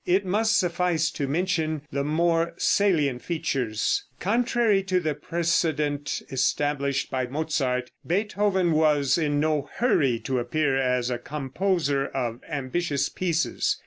It 0.07 0.25
must 0.25 0.57
suffice 0.57 1.11
to 1.11 1.27
mention 1.27 1.83
the 1.91 2.03
more 2.03 2.55
salient 2.57 3.21
features. 3.21 4.03
Contrary 4.19 4.81
to 4.81 4.99
the 4.99 5.13
precedent 5.13 6.23
established 6.31 7.11
by 7.11 7.27
Mozart, 7.27 7.91
Beethoven 8.03 8.71
was 8.71 9.19
in 9.19 9.39
no 9.39 9.69
hurry 9.75 10.17
to 10.21 10.39
appear 10.39 10.75
as 10.75 11.11
a 11.11 11.19
composer 11.19 12.07
of 12.07 12.39
ambitious 12.49 13.09
pieces. 13.09 13.77